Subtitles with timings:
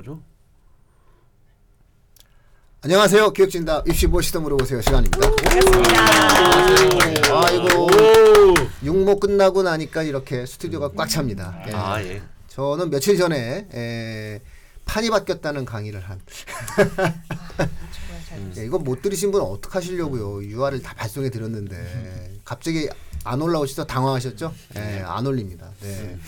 [0.00, 0.22] 거죠?
[2.82, 3.34] 안녕하세요.
[3.34, 5.30] 교육진다 입시 무엇이든 물어보세요 시간입니다.
[5.30, 7.44] 반갑습니다.
[7.44, 7.88] 아이고 오!
[8.82, 11.62] 육모 끝나고 나니까 이렇게 스튜디오가 꽉 찹니다.
[11.68, 11.72] 예.
[11.74, 12.22] 아 예.
[12.48, 14.40] 저는 며칠 전에 에,
[14.86, 16.18] 판이 바뀌었다는 강의를 한.
[18.56, 20.44] 예, 이거 못 들으신 분은 어떡 하시려고요.
[20.44, 22.88] UR을 다 발송해 드렸는데 갑자기
[23.24, 24.54] 안 올라오셔서 당황하셨죠?
[24.76, 25.70] 예, 안 올립니다.
[25.82, 26.18] 네.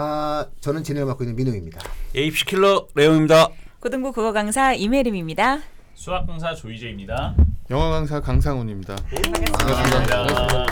[0.00, 1.80] 아, 저는 진행을 맡고 있는 민우입니다.
[2.14, 3.48] 예, 입시 킬러 레옹입니다.
[3.80, 5.58] 고등부 국어 강사 이메림입니다.
[5.94, 7.34] 수학 강사 조이재입니다.
[7.70, 8.94] 영어 강사 강상훈입니다.
[8.94, 10.66] 반갑습니다.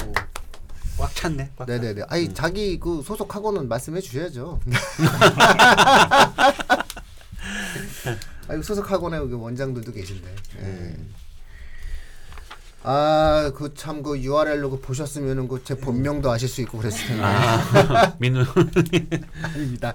[0.96, 1.50] 꽉 찼네.
[1.56, 1.80] 꽉 찼네.
[1.80, 2.02] 네네네.
[2.08, 4.60] 아니 자기 그 소속 학원은 말씀해 주셔야죠.
[8.48, 10.36] 아유 소속 학원에 그 원장들도 계신데.
[10.60, 10.94] 예.
[12.88, 17.22] 아 그 참 그 URL로 그 보셨으면은 그 제 본명도 아실 수 있고 그랬을 텐데.
[17.24, 18.44] 아, 민우.
[19.42, 19.92] 아닙니다.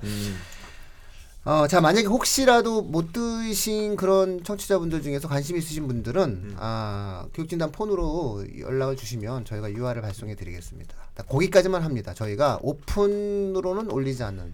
[1.44, 8.46] 어, 자 만약에 혹시라도 못 드신 그런 청취자분들 중에서 관심 있으신 분들은 아 교육진단 폰으로
[8.60, 10.94] 연락을 주시면 저희가 UR을 발송해 드리겠습니다.
[11.27, 12.13] 거기까지만 합니다.
[12.13, 14.54] 저희가 오픈으로는 올리지 않는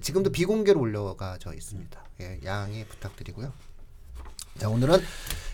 [0.00, 2.02] 지금도 비공개로 올려가 져 있습니다.
[2.22, 3.52] 예, 양해 부탁드리고요.
[4.58, 5.00] 자 오늘은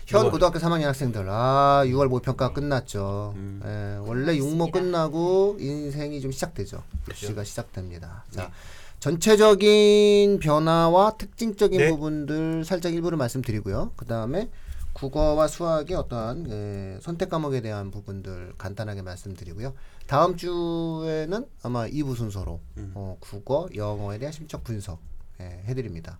[0.05, 0.31] 현 유월.
[0.31, 3.33] 고등학교 3학년 학생들 아 6월 모평가 끝났죠.
[3.65, 6.83] 예, 원래 육모 끝나고 인생이 좀 시작되죠.
[7.09, 8.25] 입시가 시작됩니다.
[8.29, 8.51] 자
[8.99, 11.89] 전체적인 변화와 특징적인 네.
[11.89, 13.91] 부분들 살짝 일부를 말씀드리고요.
[13.95, 14.49] 그 다음에
[14.93, 19.73] 국어와 수학의 어떠한 예, 선택 과목에 대한 부분들 간단하게 말씀드리고요.
[20.05, 22.59] 다음 주에는 아마 2부 순서로
[22.93, 24.99] 어, 국어, 영어에 대한 심적 분석
[25.39, 26.19] 예, 해드립니다.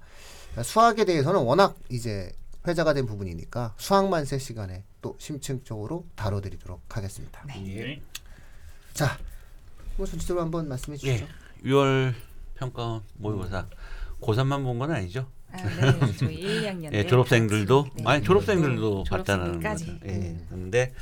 [0.52, 2.32] 그러니까 수학에 대해서는 워낙 이제
[2.68, 7.44] 회자가 된 부분이니까 수학만 세 시간에 또 심층적으로 다뤄드리도록 하겠습니다.
[7.48, 8.02] 네.
[8.94, 9.18] 자,
[9.98, 11.26] 뭐 전체적으로 한번 말씀해 주시죠.
[11.26, 11.28] 예.
[11.70, 12.14] 6월
[12.56, 13.68] 평가 모의고사
[14.22, 15.28] 고3만 본 건 아니죠?
[15.52, 18.04] 아, 네, 저희 1, 2학년 예, 졸업생들도 네.
[18.06, 19.86] 아니 졸업생들도 네, 봤다는 졸업생들까지.
[19.86, 20.00] 거죠.
[20.06, 20.38] 예.
[20.48, 20.94] 그런데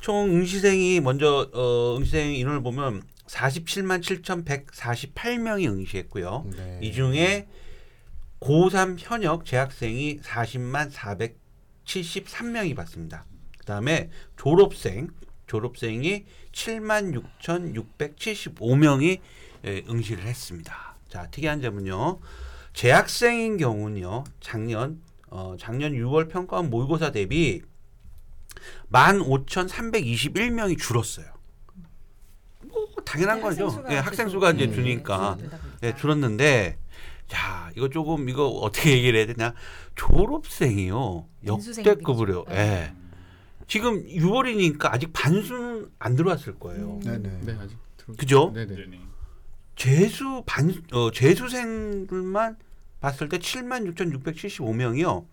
[0.00, 6.46] 총 응시생이 먼저 어, 응시생 인원을 보면 47만 7,148명이 응시했고요.
[6.56, 6.78] 네.
[6.82, 7.46] 이 중에
[8.42, 13.24] 고3 현역 재학생이 40만 473명이 봤습니다.
[13.58, 15.10] 그 다음에 졸업생
[15.46, 19.20] 졸업생이 7만 6,675명이
[19.64, 20.96] 예, 응시를 했습니다.
[21.08, 22.18] 자, 특이한 점은요.
[22.72, 24.24] 재학생인 경우는요.
[24.40, 27.62] 작년 어, 작년 6월 평가원 모의고사 대비
[28.90, 31.26] 15,321명이 줄었어요.
[32.62, 33.64] 뭐 당연한 네, 거죠.
[33.66, 35.78] 학생 수가 예, 학생 수가 이제 네, 주니까 줄어들다 보니까.
[35.86, 36.78] 예, 줄었는데
[37.34, 39.54] 야 이거 조금 이거 어떻게 얘기를 해야 되냐
[39.94, 42.44] 졸업생이요 역대급으로 인수생들이죠.
[42.50, 42.94] 예.
[43.66, 47.00] 지금 6월이니까 아직 반수는 안 들어왔을 거예요.
[47.04, 47.40] 네네.
[47.42, 48.14] 네 아직 들어.
[48.16, 48.52] 그죠?
[48.54, 48.74] 네네.
[48.74, 49.00] 네네.
[49.76, 52.56] 재수 반 어, 재수생들만
[53.00, 55.24] 봤을 때 7만 6,675명이요.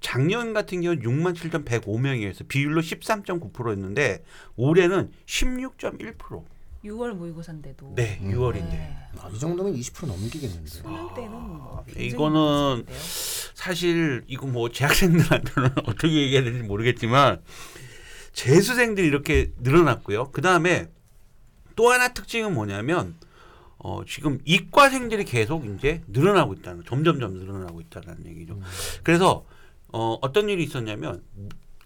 [0.00, 4.22] 작년 같은 경우는 6만 7,105명이어서 비율로 13.9%였는데
[4.56, 6.44] 올해는 16.1%.
[6.84, 8.68] 6월 모의고사인데도 네, 6월인데.
[8.70, 8.96] 네.
[9.18, 10.66] 아, 이 정도면 20% 넘기겠는데.
[10.66, 12.86] 수능 때는 뭐 굉장히 아, 이거는.
[13.54, 17.42] 사실 이거 뭐 재학생들한테는 어떻게 얘기해야 될지 모르겠지만
[18.32, 20.30] 재수생들이 이렇게 늘어났고요.
[20.30, 20.86] 그 다음에
[21.74, 23.16] 또 하나 특징은 뭐냐면
[23.78, 28.60] 어, 지금 이과생들이 계속 이제 늘어나고 있다는 점점점 늘어나고 있다는 얘기죠.
[29.02, 29.44] 그래서
[29.92, 31.22] 어, 어떤 일이 있었냐면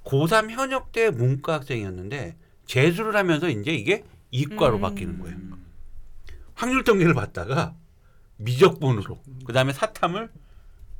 [0.05, 2.37] 고3 현역 때 문과 학생이었는데
[2.67, 4.81] 재수를 하면서 이제 이게 이과로 음.
[4.81, 5.37] 바뀌는 거예요.
[6.55, 7.75] 확률 통계를 봤다가
[8.37, 10.31] 미적분으로 그다음에 사탐을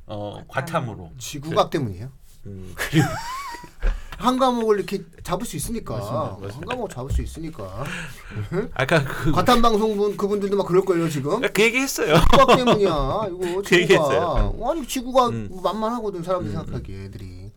[0.05, 2.11] 어, 과탐으로 지구학 때문이에요.
[2.45, 2.75] 음,
[4.17, 6.23] 한 과목을 이렇게 잡을 수 있으니까 맞습니다.
[6.41, 6.55] 맞습니다.
[6.55, 7.83] 한 과목 잡을 수 있으니까
[8.73, 12.15] 아까 그, 과탐 방송분 그분들도 막 그럴 걸요 지금 그 얘기했어요.
[12.31, 12.89] 지구학 때문이야
[13.29, 14.51] 이거 그 얘기했어요.
[14.51, 15.49] 지구가 아니 지구가 음.
[15.63, 17.51] 만만하거든 사람들이 생각하기에 애들이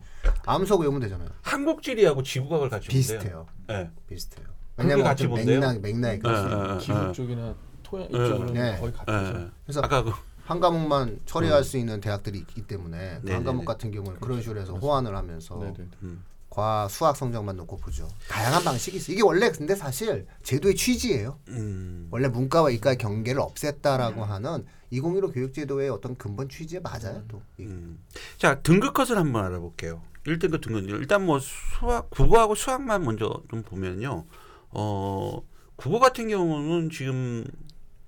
[0.45, 3.89] 암석 외우면 되잖아요 한국지리하고 지구과학을 같이 비슷해요 네.
[4.07, 5.59] 비슷해요 왜냐면 같이 어떤 본대요?
[5.59, 6.67] 맥락 맥락이 네, 있어요.
[6.67, 6.79] 네, 네.
[6.79, 8.17] 기후 쪽이나 토양 네.
[8.17, 8.77] 입장은 네.
[8.79, 9.33] 거의 같아서.
[9.37, 9.47] 네.
[9.65, 10.11] 그래서 아까 그
[10.47, 13.33] 한 과목만 처리할 수 있는 대학들이 있기 때문에 그 네네네.
[13.33, 15.89] 한 과목 같은 경우는 그런 식으로 해서 호환을 하면서 네네.
[16.03, 16.23] 음.
[16.49, 22.07] 과 수학 성적만 놓고 보죠 다양한 방식이 있어요 이게 원래 근데 사실 제도의 취지예요 음.
[22.09, 27.41] 원래 문과와 이과의 경계를 없앴다라고 하는 2015 교육제도의 어떤 근본 취지에 맞아요 또.
[27.57, 27.69] 이게.
[27.69, 27.99] 음.
[28.37, 30.01] 자 등급 컷을 한번 알아볼게요.
[30.25, 34.23] 1등급 등급 일단 뭐 수학 국어하고 수학만 먼저 좀 보면요.
[34.71, 35.41] 어
[35.75, 37.45] 국어 같은 경우는 지금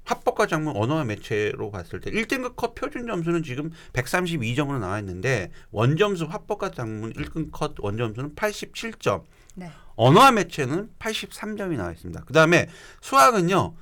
[0.09, 6.25] 합법과 작문 언어와 매체로 봤을 때 1등급 컷 표준 점수는 지금 132점으로 나와 있는데 원점수
[6.25, 9.23] 합법과 작문 1등 컷 원점수는 87점.
[9.55, 9.71] 네.
[9.95, 12.23] 언어와 매체는 83점이 나와 있습니다.
[12.25, 12.69] 그 다음에
[13.01, 13.75] 수학은요,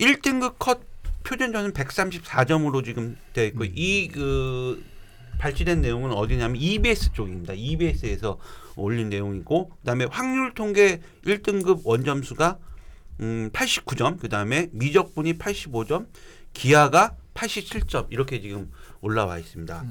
[0.00, 0.80] 1등급 컷
[1.24, 4.82] 표준점은 134점으로 지금 되어 있고, 이그
[5.38, 7.54] 발췌된 내용은 어디냐면 EBS 쪽입니다.
[7.54, 8.38] EBS에서
[8.76, 12.58] 올린 내용이고 그다음에 확률 통계 1등급 원점수가
[13.20, 16.06] 음 89점, 그다음에 미적분이 85점,
[16.52, 19.84] 기하가 87점 이렇게 지금 올라와 있습니다.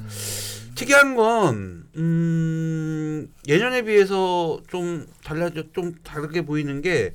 [0.76, 7.14] 특이한 건 음, 예전에 비해서 좀 달라져 좀 다르게 보이는 게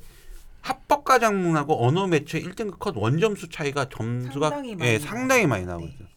[0.61, 5.85] 합법과 장문하고 언어 매체 1등급 컷 원점수 차이가 점수가 상당히 많이 예, 상당히 많이 나오고
[5.85, 5.91] 네.
[5.93, 6.07] 있어요.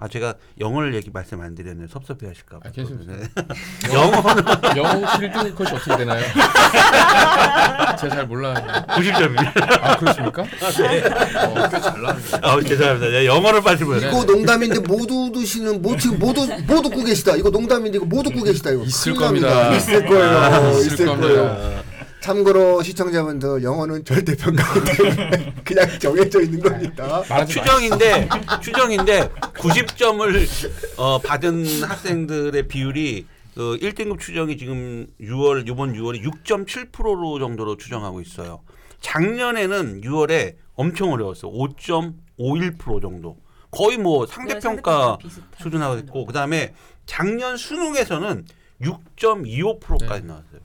[0.00, 2.68] 아 제가 영어를 얘기 말씀 안 드렸는데 섭섭해하실까 봐.
[2.68, 3.14] 아, 괜찮습니다.
[3.16, 3.28] 네.
[3.92, 4.44] 영어는
[4.78, 6.22] 영어 1등 컷이 어떻게 되나요?
[7.98, 8.54] 제가 잘 몰라요.
[8.90, 9.82] 90점입니다.
[9.82, 10.42] 아 그렇습니까?
[10.42, 12.38] 어, 꽤잘 나는데.
[12.42, 13.06] 아 죄송합니다.
[13.10, 13.98] 제가 영어를 빨리 보여.
[13.98, 17.34] 이거 농담인데 모두 드시는 뭐 지금 모두 못 듣고 계시다.
[17.34, 18.70] 이거 농담인데 이거 못 듣고 계시다.
[18.70, 19.48] 이거 있을 큰일 겁니다.
[19.48, 19.76] 납니다.
[19.76, 20.38] 있을 거예요.
[20.38, 21.82] 아, 있을, 있을 거예요.
[22.28, 24.62] 참고로 시청자분들 영어는 절대 때문에
[25.64, 27.22] 그냥 정해져 있는 겁니다.
[27.26, 27.46] 마.
[27.46, 28.28] 추정인데
[28.60, 37.78] 추정인데 90점을 어, 받은 학생들의 비율이 그 1등급 추정이 지금 6월 이번 6월에 6.7%로 정도로
[37.78, 38.60] 추정하고 있어요.
[39.00, 41.50] 작년에는 6월에 엄청 어려웠어요.
[41.50, 43.38] 5.51% 정도.
[43.70, 46.74] 거의 뭐 상대 평가 비슷한 수준하고 있고 그다음에
[47.06, 48.44] 작년 수능에서는
[48.82, 50.26] 6.25%까지 네.
[50.26, 50.57] 나왔어요.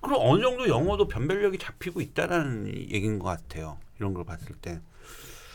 [0.00, 3.78] 그럼 어느 정도 영어도 변별력이 잡히고 있다라는 얘기인 것 같아요.
[3.98, 4.80] 이런 걸 봤을 때.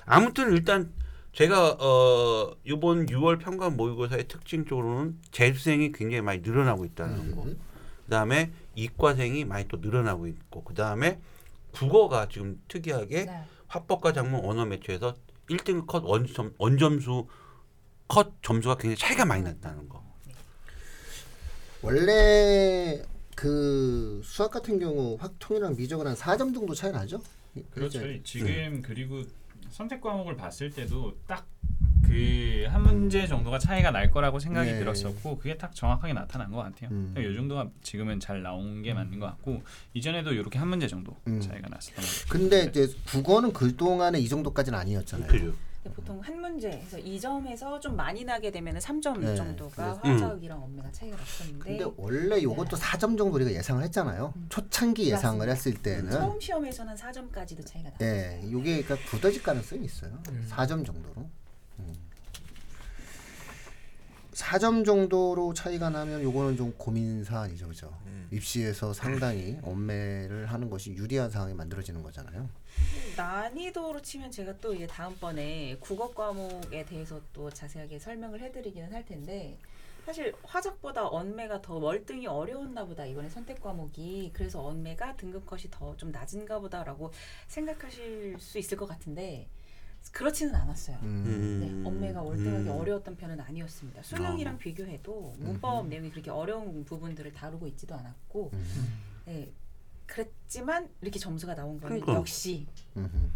[0.06, 0.92] 아무튼 일단
[1.34, 7.44] 제가 어 이번 6월 평가 모의고사의 특징적으로는 재수생이 굉장히 많이 늘어나고 있다는 거.
[7.44, 7.60] 음.
[8.06, 11.20] 그다음에 이과생이 많이 또 늘어나고 있고 그다음에
[11.72, 13.44] 국어가 지금 특이하게 네.
[13.68, 15.16] 화법과 장문 언어 매체에서
[15.50, 17.28] 1등 컷 원점 원점수
[18.08, 20.04] 컷 점수가 굉장히 차이가 많이 났다는 거.
[21.82, 23.04] 원래
[23.46, 27.22] 그 수학 같은 경우 확통이랑 미적은 한 4점 정도 차이 나죠?
[27.70, 28.02] 그렇죠.
[28.02, 28.24] 그죠?
[28.24, 29.24] 지금 그리고
[29.70, 31.46] 선택 과목을 봤을 때도 딱
[32.06, 34.80] 그 한 문제 정도가 차이가 날 거라고 생각이 네.
[34.80, 36.90] 들었었고 그게 딱 정확하게 나타난 것 같아요.
[36.92, 37.14] 음.
[37.18, 39.62] 이 정도가 지금은 잘 나온 게 맞는 것 같고
[39.94, 41.40] 이전에도 이렇게 한 문제 정도 음.
[41.42, 42.30] 차이가 났었던 것 같아요.
[42.30, 45.28] 근데 이제 국어는 그 동안에 이 정도까지는 아니었잖아요.
[45.28, 45.54] 그죠.
[45.90, 49.36] 보통 한 문제에서 2점에서 좀 많이 나게 되면 3점 네.
[49.36, 50.14] 정도가 음.
[50.14, 54.34] 화작이랑 엄매가 차이가 났었는데 근데 원래 이것도 4점 정도 우리가 예상을 했잖아요.
[54.50, 55.52] 초창기 예상을 맞습니다.
[55.54, 58.08] 했을 때는 처음 시험에서는 4점까지도 차이가 났어요.
[58.10, 60.12] 예, 이게 그러니까 굳어질 가능성이 있어요.
[60.30, 60.48] 음.
[60.50, 61.30] 4점 정도로.
[61.80, 61.94] 음.
[64.40, 67.98] 4점 정도로 차이가 나면 요거는 좀 고민 사안이죠, 그죠?
[68.32, 72.50] 입시에서 상당히 엄매를 하는 것이 유리한 상황이 만들어지는 거잖아요.
[73.16, 79.58] 난이도로 치면 제가 또 이제 다음번에 국어 과목에 대해서 또 자세하게 설명을 해드리기는 할 텐데
[80.06, 85.96] 사실 화작보다 언매가 더 월등히 어려웠나 보다 이번에 선택 과목이 그래서 언매가 등급 컷이 더
[85.96, 87.12] 좀 낮은가 보다라고
[87.48, 89.48] 생각하실 수 있을 것 같은데
[90.12, 90.98] 그렇지는 않았어요.
[91.04, 91.60] 음.
[91.60, 92.80] 네, 언매가 월등하게 음.
[92.80, 94.04] 어려웠던 편은 아니었습니다.
[94.04, 99.00] 수능이랑 비교해도 문법 내용이 그렇게 어려운 부분들을 다루고 있지도 않았고, 음.
[99.26, 99.52] 네,
[100.06, 102.14] 그랬지만 이렇게 점수가 나온 거는 그러니까.
[102.14, 102.68] 역시
[102.98, 103.32] 음.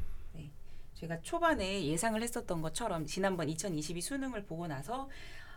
[0.99, 5.09] 제가 초반에 예상을 했었던 것처럼 지난번 2022 수능을 보고 나서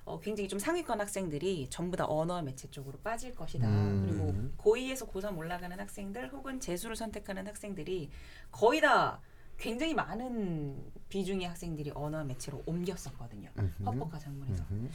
[0.05, 3.67] 어, 굉장히 좀 상위권 학생들이 전부 다 언어 매체 쪽으로 빠질 것이다.
[3.69, 4.07] 음.
[4.07, 8.11] 그리고 고2에서 고3 올라가는 학생들 혹은 재수를 선택하는 학생들이
[8.53, 9.21] 거의 다
[9.59, 10.77] 굉장히 많은
[11.09, 13.51] 비중의 학생들이 언어 매체로 옮겼었거든요.
[13.85, 14.65] 헌법과 장문에서.
[14.71, 14.91] 음.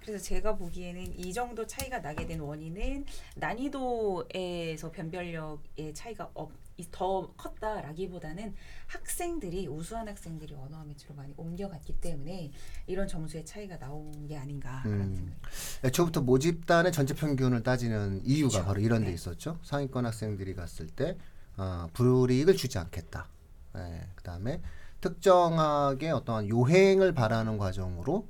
[0.00, 3.04] 그래서 제가 보기에는 이 정도 차이가 나게 된 원인은
[3.36, 8.54] 난이도에서 변별력의 차이가 업, 이- 더 컸다라기보다는
[8.86, 12.50] 학생들이 우수한 학생들이 언어 매체로 많이 옮겨갔기 때문에
[12.88, 15.14] 이런 점수의 차이가 나온 게 아닌가라는 음.
[15.14, 15.36] 생각이
[15.84, 18.66] 애초부터 모집단의 전체 평균을 따지는 이유가 그렇죠.
[18.66, 19.14] 바로 이런 데 네.
[19.14, 19.58] 있었죠.
[19.62, 21.16] 상위권 학생들이 갔을 때
[21.56, 23.28] 어, 불이익을 주지 않겠다.
[23.76, 24.60] 예, 그다음에
[25.00, 28.26] 특정하게 어떠한 요행을 바라는 과정으로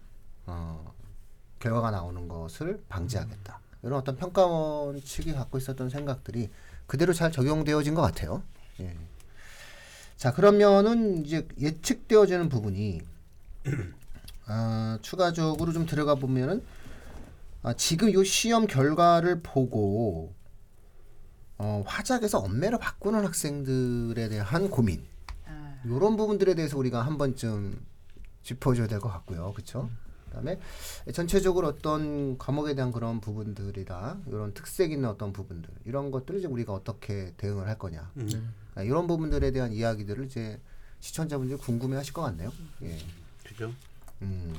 [0.47, 0.95] 어,
[1.61, 3.61] 결과가 나오는 것을 방지하겠다.
[3.83, 6.51] 이런 어떤 평가원 측이 갖고 있었던 생각들이
[6.87, 8.43] 그대로 잘 적용되어진 것 같아요.
[8.81, 8.97] 예.
[10.17, 13.03] 자 그러면은 이제 예측되어지는 부분이
[14.47, 16.63] 아, 추가적으로 좀 들어가 보면은
[17.63, 20.33] 아, 지금 이 시험 결과를 보고
[21.59, 25.12] 어, 화작에서 엄매로 바꾸는 학생들에 대한 고민 아,
[25.85, 27.81] 이런 부분들에 대해서 우리가 한 번쯤
[28.43, 29.89] 짚어줘야 될 것 같고요, 그렇죠?
[30.27, 30.59] 그다음에
[31.13, 36.73] 전체적으로 어떤 과목에 대한 그런 부분들이라 이런 특색 있는 어떤 부분들 이런 것들을 이제 우리가
[36.73, 38.55] 어떻게 대응을 할 거냐 음.
[38.75, 40.59] 아, 이런 부분들에 대한 이야기들을 이제
[41.01, 42.51] 시청자분들이 궁금해하실 것 같네요.
[42.83, 42.97] 예.
[43.45, 43.73] 그죠?
[44.23, 44.55] 음.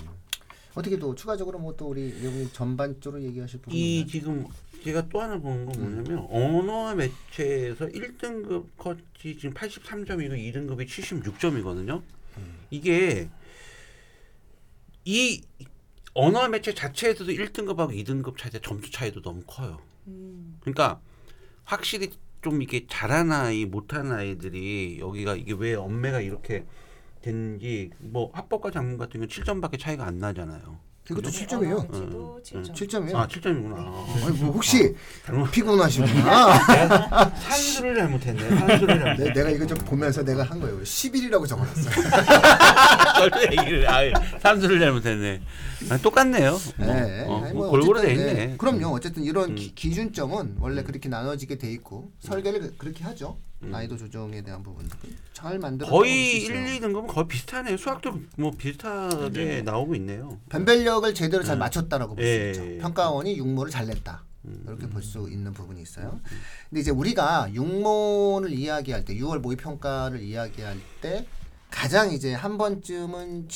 [0.76, 4.06] 어떻게 또 추가적으로 뭐 또 우리 여기 전반적으로 얘기하실 부분 이?
[4.06, 4.46] 지금
[4.84, 12.02] 제가 또 하나 보는 건 뭐냐면 언어 매체에서 1등급 컷이 지금 83점이고 2등급이 76점이거든요.
[12.70, 13.30] 이게
[15.06, 15.42] 이
[16.14, 19.80] 언어 매체 자체에서도 1등급하고 2등급 차이 점수 차이도 너무 커요.
[20.08, 20.58] 음.
[20.62, 21.00] 그러니까
[21.64, 22.12] 확실히
[22.42, 26.66] 좀 이게 잘하는 아이 못하는 아이들이 여기가 이게 왜 엄매가 이렇게
[27.22, 30.78] 됐는지 뭐 합법과 장문 같은 경우 7점밖에 차이가 안 나잖아요.
[31.12, 31.94] 이것도 네, 7점이에요.
[31.94, 32.74] 언어 매체도 7점.
[32.74, 33.16] 7점이에요.
[33.16, 34.26] 아 7점이구나.
[34.26, 34.96] 아니 뭐 혹시
[35.26, 36.14] 잘못 피곤하시구나.
[36.74, 38.50] 내가 산수를 잘못했네.
[38.50, 39.34] 산수를 네, 잘못.
[39.34, 40.82] 내가 이거 좀 보면서 내가 한 거예요.
[40.82, 41.94] 11이라고 적어놨어요.
[43.30, 44.00] 걸 얘기를 아
[44.40, 45.42] 산수를 잘못했네.
[45.90, 46.52] 아, 똑같네요.
[46.78, 47.26] 뭐, 네.
[47.28, 48.46] 어, 아니, 뭐뭐 골고루 돼 어쨌든, 있네.
[48.48, 48.58] 네.
[48.58, 48.88] 그럼요.
[48.96, 49.56] 어쨌든 이런 음.
[49.56, 53.38] 기, 기준점은 원래 그렇게 나눠지게 돼 있고 설계를 그- 그렇게 하죠.
[53.64, 53.72] 음.
[53.72, 54.90] 난이도 조정에 대한 부분
[55.34, 55.90] 잘 만들어.
[55.90, 57.78] 거의 1, 2 등급은 거의 비슷하네요.
[57.78, 60.38] 수학도 뭐 비슷하게 나오고 있네요.
[60.50, 61.60] 변별력을 제대로 잘 음.
[61.60, 62.66] 맞췄다라고 볼 수 예, 있죠.
[62.66, 62.78] 예, 예.
[62.80, 64.24] 평가원이 육모를 잘 냈다.
[64.46, 64.64] 음.
[64.68, 66.20] 이렇게 볼 수 있는 부분이 있어요.
[66.70, 71.26] 근데 이제 우리가 육모를 이야기할 때 6월 모의 평가를 이야기할 때
[71.70, 73.48] 가장 이제 한 번쯤은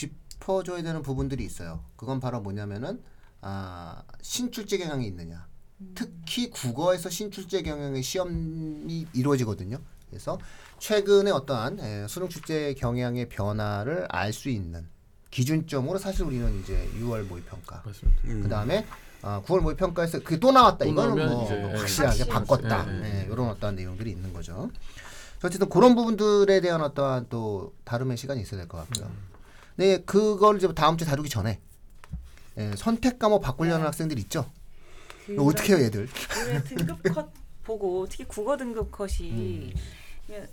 [0.48, 1.84] 짚어줘야 되는 부분들이 있어요.
[1.98, 3.02] 그건 바로 뭐냐면은
[3.42, 5.46] 아, 신출제 경향이 있느냐.
[5.94, 9.78] 특히 국어에서 신출제 경향의 시험이 이루어지거든요.
[10.10, 10.40] 그래서
[10.80, 14.88] 최근에 어떠한 에, 수능 출제 경향의 변화를 알 수 있는
[15.30, 17.84] 기준점으로 사실 우리는 이제 6월 모의 평가.
[17.86, 18.22] 맞습니다.
[18.26, 18.42] 음.
[18.44, 18.88] 그 다음에
[19.22, 20.86] 아, 9월 모의 평가에서 그게 또 나왔다.
[20.86, 21.62] 또 이거는 뭐 이제, 예.
[21.76, 22.86] 확실하게 확실히 바꿨다.
[22.90, 23.20] 예, 예.
[23.20, 24.72] 예, 이런 어떠한 내용들이 있는 거죠.
[25.44, 29.12] 어쨌든 그런 부분들에 대한 어떠한 또 다름의 시간이 있어야 될 것 같고요.
[29.78, 31.60] 네, 그걸 이제 다음 주에 다루기 전에
[32.58, 34.50] 예, 선택 과목 바꾸려는 학생들 있죠.
[35.30, 36.08] 이거 어떻게 해요, 얘들?
[36.08, 37.30] 그 등급 컷
[37.64, 39.74] 보고 특히 국어 등급 컷이 그냥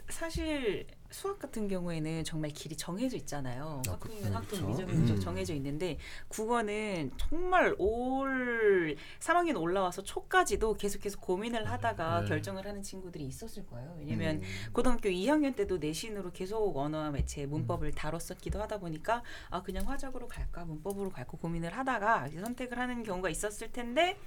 [0.09, 3.83] 사실 수학 같은 경우에는 정말 길이 정해져 있잖아요.
[3.89, 4.67] 아, 그렇죠.
[4.67, 5.03] 미적인 음.
[5.03, 12.29] 미적 정해져 있는데 국어는 정말 올 3학년 올라와서 초까지도 계속해서 고민을 하다가 네.
[12.29, 13.95] 결정을 하는 친구들이 있었을 거예요.
[13.99, 14.43] 왜냐면 음.
[14.73, 20.65] 고등학교 2학년 때도 내신으로 계속 언어와 매체 문법을 다뤘었기도 하다 보니까 아 그냥 화작으로 갈까
[20.65, 24.19] 문법으로 갈까 고민을 하다가 선택을 하는 경우가 있었을 텐데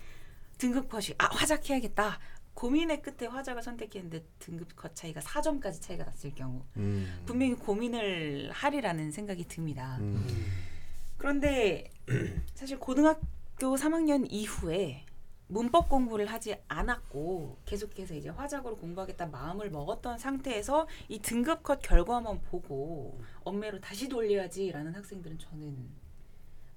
[0.58, 2.20] 등급 컷이 아 화작 해야겠다
[2.58, 7.22] 고민의 끝에 화작을 선택했는데 등급 컷 차이가 4점까지 차이가 났을 경우 음.
[7.28, 9.98] 분명히 고민을 하리라는 생각이 듭니다.
[10.00, 10.26] 음.
[11.18, 11.92] 그런데
[12.56, 15.06] 사실 고등학교 3학년 이후에
[15.50, 22.42] 문법 공부를 하지 않았고 계속해서 이제 화작으로 공부하겠다 마음을 먹었던 상태에서 이 등급 컷 결과만
[22.42, 25.90] 보고 엄매로 다시 돌려야지라는 학생들은 저는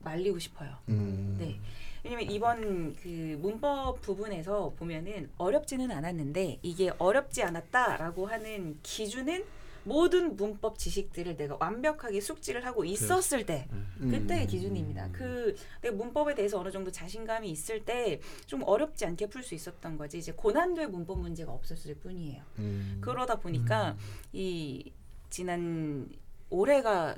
[0.01, 0.77] 말리고 싶어요.
[0.91, 1.37] 음.
[1.39, 1.59] 네.
[2.05, 9.45] 왜냐면 이번 그 문법 부분에서 보면은 어렵지는 않았는데 이게 어렵지 않았다라고 하는 기준은
[9.83, 13.67] 모든 문법 지식들을 내가 완벽하게 숙지를 하고 있었을 때
[13.99, 14.47] 그때의 음.
[14.47, 15.09] 기준입니다.
[15.13, 19.97] 그 내가 문법에 대해서 어느 정도 자신감이 있을 때 좀 어렵지 않게 풀 수 있었던
[19.97, 22.43] 거지 이제 고난도의 문법 문제가 없었을 뿐이에요.
[22.59, 22.99] 음.
[23.01, 23.97] 그러다 보니까
[24.33, 24.93] 이
[25.31, 26.09] 지난
[26.51, 27.17] 올해가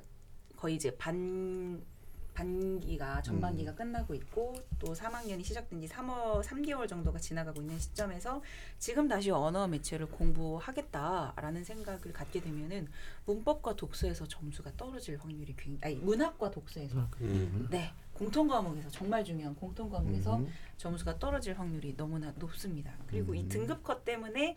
[0.56, 1.82] 거의 이제 반
[2.34, 8.42] 반기가 전반기가 끝나고 있고 또 3학년이 시작된 지 3월 3개월 정도가 지나가고 있는 시점에서
[8.78, 12.88] 지금 다시 언어 매체를 공부하겠다라는 생각을 갖게 되면은
[13.26, 17.08] 문법과 독서에서 점수가 떨어질 확률이 굉장히 아니 문학과 독서에서.
[17.20, 17.68] 음.
[17.70, 17.92] 네
[18.22, 20.48] 공통 과목에서 정말 중요한 공통 과목에서 음.
[20.76, 22.92] 점수가 떨어질 확률이 너무나 높습니다.
[23.08, 23.48] 그리고 이 음.
[23.48, 24.54] 등급 컷 때문에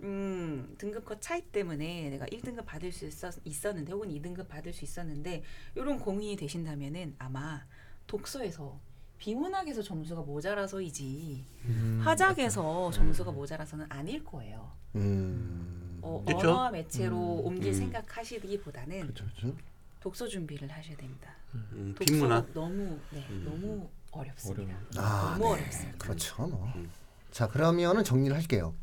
[0.00, 4.86] 음, 등급 컷 차이 때문에 내가 1등급 받을 수 있었, 있었는데 혹은 2등급 받을 수
[4.86, 5.42] 있었는데
[5.74, 7.66] 이런 고민이 되신다면은 아마
[8.06, 8.80] 독서에서
[9.18, 14.72] 비문학에서 점수가 모자라서이지 음, 화작에서 점수가 모자라서는 아닐 거예요.
[14.94, 15.98] 음.
[16.00, 16.48] 어, 그쵸?
[16.48, 17.74] 언어와 매체로 음, 옮길 음.
[17.74, 19.26] 생각하시기보다는 그렇죠.
[19.36, 19.54] 그렇죠.
[20.02, 21.30] 독서 준비를 하셔야 됩니다.
[21.54, 22.52] 음, 독서가 빈문학.
[22.52, 23.44] 너무 네, 음.
[23.44, 24.74] 너무 어렵습니다.
[24.96, 25.62] 아, 너무 네.
[25.62, 25.98] 어렵습니다.
[25.98, 26.46] 그렇죠.
[26.48, 26.72] 뭐.
[26.74, 26.90] 음.
[27.30, 28.74] 자, 그러면은 정리를 할게요.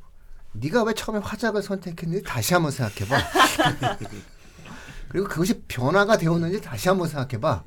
[0.53, 3.17] 네가 왜 처음에 화작을 선택했는지 다시 한번 생각해봐.
[5.09, 7.63] 그리고 그것이 변화가 되었는지 다시 한번 생각해봐.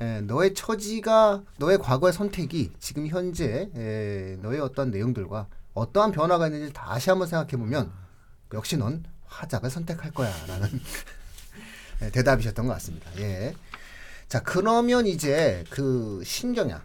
[0.00, 6.72] 예, 너의 처지가 너의 과거의 선택이 지금 현재 예, 너의 어떤 내용들과 어떠한 변화가 있는지
[6.72, 7.92] 다시 한번 생각해 보면
[8.54, 10.80] 역시 넌 화작을 선택할 거야라는 예,
[12.12, 13.10] 대답이셨던 것 같습니다.
[13.18, 13.54] 예.
[14.28, 16.80] 자 그러면 이제 그 신경향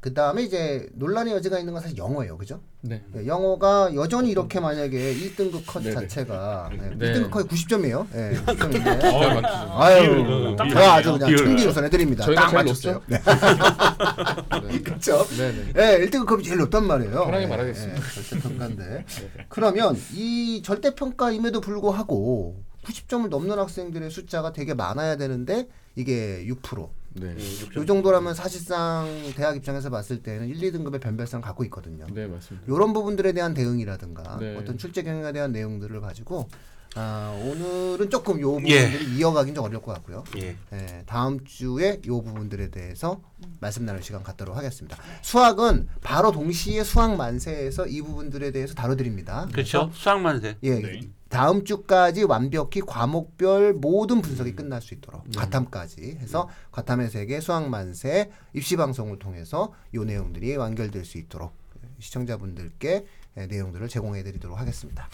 [0.00, 2.60] 그 다음에 이제 논란의 여지가 있는 건 사실 영어예요, 그죠?
[2.82, 3.02] 네.
[3.16, 5.92] 예, 영어가 여전히 이렇게 만약에 1등급 컷 네네.
[5.92, 7.12] 자체가 예, 네.
[7.12, 8.06] 1등급 컷이 90점이에요.
[8.14, 9.02] 예, 90점인데.
[9.12, 9.82] 어, 많죠.
[9.82, 11.18] 아유, 비율, 제가 아주.
[11.18, 12.24] 그냥 천비우선 해드립니다.
[12.26, 13.02] 저희가 딱 맞췄어요.
[13.08, 13.18] 네,
[14.68, 14.82] 네.
[14.82, 15.26] 그렇죠.
[15.36, 15.72] 네네.
[15.76, 17.24] 예, 1등급 컵이 제일 높단 말이에요.
[17.24, 18.00] 편하게 예, 말하겠습니다.
[18.00, 19.04] 예, 절대 평가인데.
[19.48, 26.88] 그러면 이 절대 평가임에도 불구하고 90점을 넘는 학생들의 숫자가 되게 많아야 되는데 이게 6%.
[27.14, 27.34] 네.
[27.36, 32.06] 이 정도라면 사실상 대학 입장에서 봤을 때는 1, 2등급의 변별성 갖고 있거든요.
[32.12, 32.66] 네, 맞습니다.
[32.72, 34.56] 이런 부분들에 대한 대응이라든가 네.
[34.56, 36.48] 어떤 출제 경영에 대한 내용들을 가지고
[36.94, 38.90] 아, 오늘은 조금 요 예.
[38.90, 40.24] 부분들을 이어가긴 좀 어려울 것 같고요.
[40.38, 40.56] 예.
[40.72, 43.20] 예, 다음 주에 요 부분들에 대해서
[43.60, 44.96] 말씀 나눌 시간 갖도록 하겠습니다.
[45.22, 49.48] 수학은 바로 동시에 수학 만세에서 이 부분들에 대해서 다뤄드립니다.
[49.52, 49.90] 그렇죠.
[49.92, 50.56] 수학 만세.
[50.62, 51.00] 예, 네.
[51.28, 58.30] 다음 주까지 완벽히 과목별 모든 분석이 끝날 수 있도록 과탐까지 해서 과탐의 세계 수학 만세
[58.54, 61.54] 입시 방송을 통해서 요 내용들이 완결될 수 있도록
[61.98, 63.06] 시청자분들께
[63.36, 65.08] 예, 내용들을 제공해 드리도록 하겠습니다.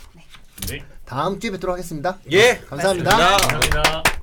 [0.68, 0.84] 네.
[1.04, 2.18] 다음 주에 뵙도록 하겠습니다.
[2.30, 2.58] 예.
[2.68, 3.10] 감사합니다.
[3.10, 3.82] 고맙습니다.
[3.82, 4.13] 감사합니다.